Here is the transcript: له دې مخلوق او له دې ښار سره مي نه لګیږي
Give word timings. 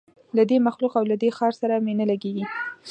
له 0.37 0.43
دې 0.49 0.57
مخلوق 0.67 0.93
او 0.99 1.05
له 1.11 1.15
دې 1.21 1.29
ښار 1.37 1.53
سره 1.61 1.75
مي 1.85 1.93
نه 1.99 2.05
لګیږي 2.11 2.45